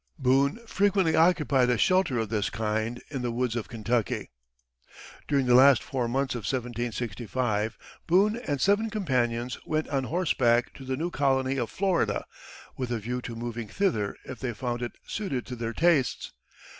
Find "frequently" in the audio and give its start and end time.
0.65-1.15